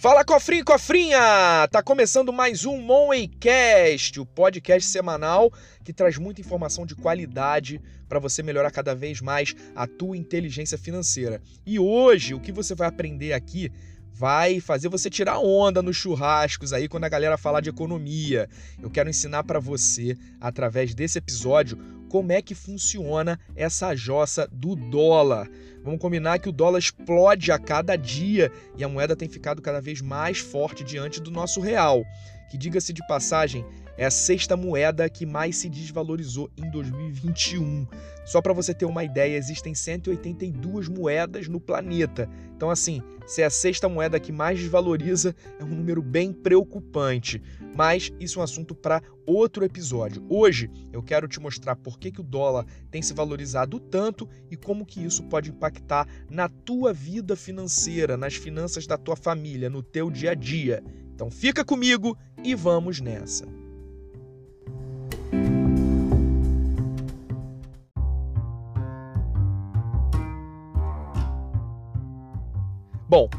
[0.00, 1.66] Fala cofrinho cofrinha!
[1.72, 8.20] Tá começando mais um Moneycast, o podcast semanal que traz muita informação de qualidade para
[8.20, 11.42] você melhorar cada vez mais a tua inteligência financeira.
[11.66, 13.72] E hoje o que você vai aprender aqui
[14.12, 18.48] vai fazer você tirar onda nos churrascos aí quando a galera falar de economia.
[18.80, 21.76] Eu quero ensinar para você através desse episódio
[22.08, 25.48] como é que funciona essa jossa do dólar.
[25.84, 29.80] Vamos combinar que o dólar explode a cada dia e a moeda tem ficado cada
[29.80, 32.04] vez mais forte diante do nosso real,
[32.50, 33.64] que diga-se de passagem,
[33.98, 37.84] é a sexta moeda que mais se desvalorizou em 2021.
[38.24, 42.30] Só para você ter uma ideia, existem 182 moedas no planeta.
[42.56, 47.42] Então, assim, se é a sexta moeda que mais desvaloriza, é um número bem preocupante.
[47.74, 50.24] Mas isso é um assunto para outro episódio.
[50.28, 54.56] Hoje eu quero te mostrar por que, que o dólar tem se valorizado tanto e
[54.56, 59.82] como que isso pode impactar na tua vida financeira, nas finanças da tua família, no
[59.82, 60.84] teu dia a dia.
[61.12, 63.67] Então fica comigo e vamos nessa.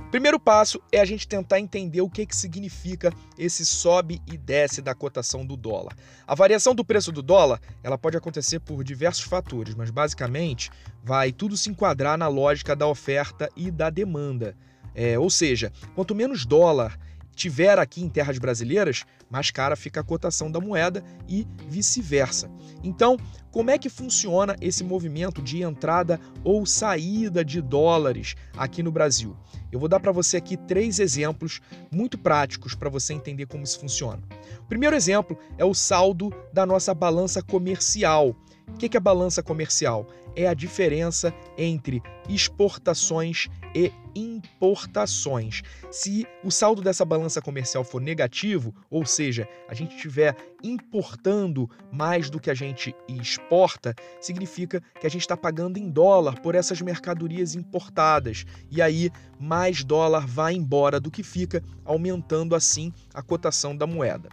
[0.09, 4.81] Primeiro passo é a gente tentar entender o que, que significa esse sobe e desce
[4.81, 5.95] da cotação do dólar.
[6.27, 10.71] A variação do preço do dólar ela pode acontecer por diversos fatores, mas basicamente
[11.03, 14.55] vai tudo se enquadrar na lógica da oferta e da demanda.
[14.95, 16.99] É, ou seja, quanto menos dólar
[17.35, 22.49] tiver aqui em terras brasileiras, mais cara fica a cotação da moeda e vice-versa.
[22.83, 23.17] Então,
[23.51, 29.35] como é que funciona esse movimento de entrada ou saída de dólares aqui no Brasil?
[29.71, 33.79] Eu vou dar para você aqui três exemplos muito práticos para você entender como isso
[33.79, 34.21] funciona.
[34.59, 38.35] O primeiro exemplo é o saldo da nossa balança comercial.
[38.73, 40.07] O que é balança comercial?
[40.35, 45.61] É a diferença entre exportações e importações.
[45.91, 52.29] Se o saldo dessa balança comercial for negativo, ou seja, a gente estiver importando mais
[52.29, 56.81] do que a gente exporta, significa que a gente está pagando em dólar por essas
[56.81, 58.45] mercadorias importadas.
[58.71, 59.09] E aí,
[59.39, 64.29] mais dólar vai embora do que fica, aumentando assim a cotação da moeda.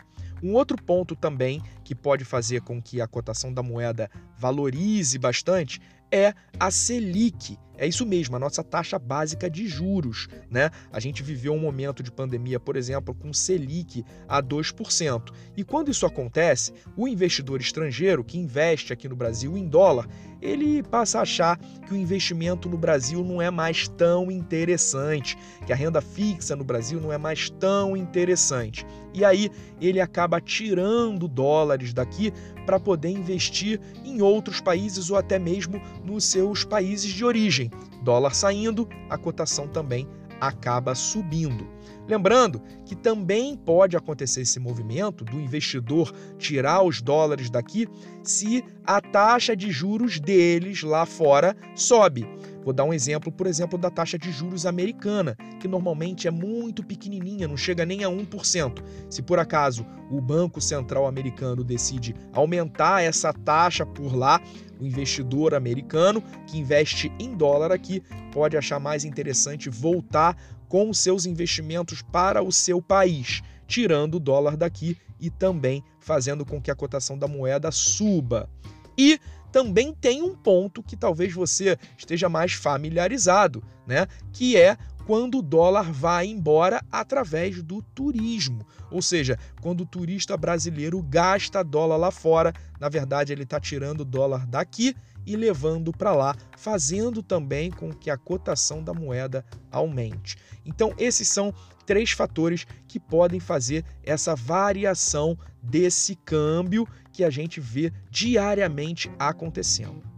[0.47, 4.09] Um outro ponto também que pode fazer com que a cotação da moeda
[4.39, 7.59] valorize bastante é a Selic.
[7.79, 10.29] É isso mesmo, a nossa taxa básica de juros.
[10.51, 10.71] Né?
[10.93, 15.33] A gente viveu um momento de pandemia, por exemplo, com Selic a 2%.
[15.57, 20.09] E quando isso acontece, o investidor estrangeiro que investe aqui no Brasil em dólar,
[20.41, 25.73] ele passa a achar que o investimento no Brasil não é mais tão interessante, que
[25.73, 28.87] a renda fixa no Brasil não é mais tão interessante.
[29.15, 29.51] E aí
[29.81, 32.33] ele acaba tirando dólares daqui
[32.67, 37.66] para poder investir em outros países ou até mesmo nos seus países de origem.
[38.03, 40.09] Dólar saindo, a cotação também
[40.41, 41.67] acaba subindo.
[42.07, 47.89] Lembrando que também pode acontecer esse movimento do investidor tirar os dólares daqui
[48.23, 52.29] se a taxa de juros deles lá fora sobe.
[52.67, 56.83] Vou dar um exemplo, por exemplo, da taxa de juros americana, que normalmente é muito
[56.83, 58.83] pequenininha, não chega nem a 1%.
[59.09, 64.41] Se por acaso o Banco Central americano decide aumentar essa taxa por lá,
[64.81, 70.37] o investidor americano que investe em dólar aqui pode achar mais interessante voltar
[70.69, 76.45] com os seus investimentos para o seu país, tirando o dólar daqui e também fazendo
[76.45, 78.51] com que a cotação da moeda suba.
[78.99, 79.21] E
[79.57, 84.07] também tem um ponto que talvez você esteja mais familiarizado, né?
[84.31, 88.67] Que é quando o dólar vai embora através do turismo.
[88.91, 94.05] Ou seja, quando o turista brasileiro gasta dólar lá fora, na verdade ele está tirando
[94.05, 100.37] dólar daqui e levando para lá, fazendo também com que a cotação da moeda aumente.
[100.65, 107.61] Então, esses são três fatores que podem fazer essa variação desse câmbio que a gente
[107.61, 110.16] vê diariamente acontecendo.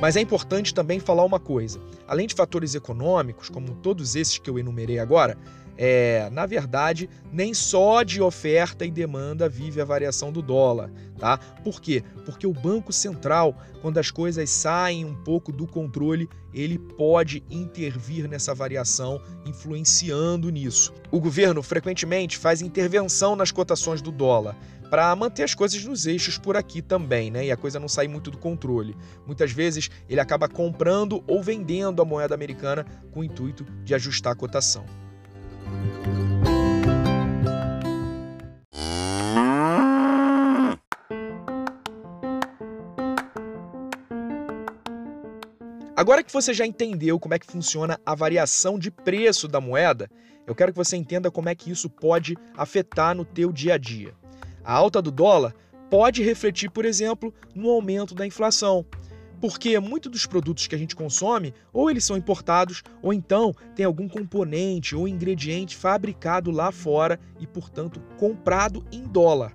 [0.00, 4.50] Mas é importante também falar uma coisa: além de fatores econômicos, como todos esses que
[4.50, 5.36] eu enumerei agora,
[5.76, 11.36] É, na verdade, nem só de oferta e demanda vive a variação do dólar, tá?
[11.36, 12.02] Por quê?
[12.24, 18.28] Porque o Banco Central, quando as coisas saem um pouco do controle, ele pode intervir
[18.28, 20.92] nessa variação, influenciando nisso.
[21.10, 24.56] O governo frequentemente faz intervenção nas cotações do dólar
[24.88, 27.46] para manter as coisas nos eixos por aqui também, né?
[27.46, 28.96] E a coisa não sair muito do controle.
[29.26, 34.34] Muitas vezes ele acaba comprando ou vendendo a moeda americana com o intuito de ajustar
[34.34, 34.84] a cotação.
[45.96, 50.10] Agora que você já entendeu como é que funciona a variação de preço da moeda,
[50.46, 53.78] eu quero que você entenda como é que isso pode afetar no teu dia a
[53.78, 54.12] dia.
[54.62, 55.54] A alta do dólar
[55.88, 58.84] pode refletir, por exemplo, no aumento da inflação,
[59.44, 63.84] porque muitos dos produtos que a gente consome, ou eles são importados, ou então tem
[63.84, 69.54] algum componente ou ingrediente fabricado lá fora e, portanto, comprado em dólar.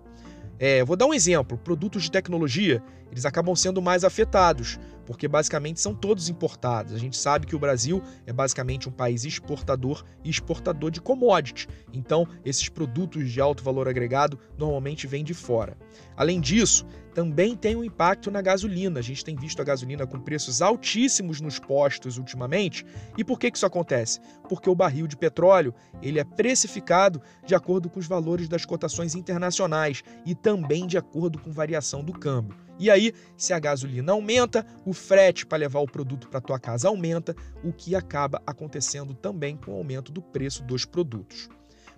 [0.59, 5.81] É, vou dar um exemplo: produtos de tecnologia eles acabam sendo mais afetados, porque basicamente
[5.81, 6.94] são todos importados.
[6.94, 11.67] A gente sabe que o Brasil é basicamente um país exportador e exportador de commodities.
[11.91, 15.75] Então, esses produtos de alto valor agregado normalmente vêm de fora.
[16.15, 19.00] Além disso, também tem um impacto na gasolina.
[19.00, 22.85] A gente tem visto a gasolina com preços altíssimos nos postos ultimamente.
[23.17, 24.19] E por que isso acontece?
[24.47, 29.15] Porque o barril de petróleo ele é precificado de acordo com os valores das cotações
[29.15, 32.69] internacionais e também de acordo com variação do câmbio.
[32.79, 36.87] E aí, se a gasolina aumenta, o frete para levar o produto para tua casa
[36.87, 41.49] aumenta, o que acaba acontecendo também com o aumento do preço dos produtos.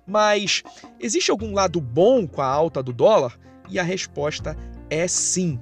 [0.07, 0.63] Mas
[0.99, 3.39] existe algum lado bom com a alta do dólar?
[3.69, 4.57] E a resposta
[4.89, 5.59] é sim.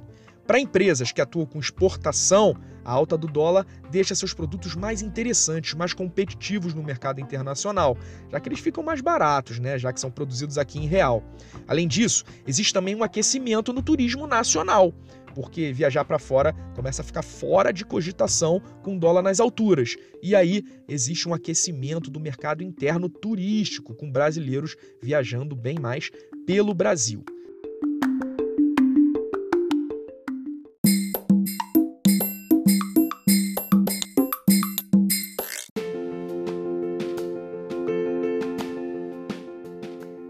[0.47, 5.73] Para empresas que atuam com exportação, a alta do dólar deixa seus produtos mais interessantes,
[5.73, 7.97] mais competitivos no mercado internacional,
[8.31, 11.23] já que eles ficam mais baratos, né, já que são produzidos aqui em real.
[11.67, 14.93] Além disso, existe também um aquecimento no turismo nacional,
[15.33, 19.95] porque viajar para fora começa a ficar fora de cogitação com dólar nas alturas.
[20.21, 26.09] E aí existe um aquecimento do mercado interno turístico, com brasileiros viajando bem mais
[26.45, 27.23] pelo Brasil.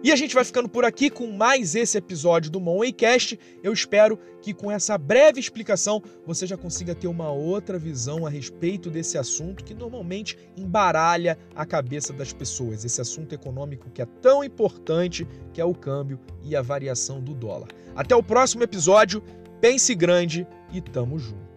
[0.09, 3.39] E a gente vai ficando por aqui com mais esse episódio do Monwaycast.
[3.61, 8.29] Eu espero que com essa breve explicação você já consiga ter uma outra visão a
[8.29, 12.83] respeito desse assunto que normalmente embaralha a cabeça das pessoas.
[12.83, 17.35] Esse assunto econômico que é tão importante, que é o câmbio e a variação do
[17.35, 17.67] dólar.
[17.95, 19.21] Até o próximo episódio.
[19.61, 21.48] Pense grande e tamo junto.